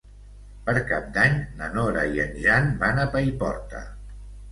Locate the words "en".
2.23-2.33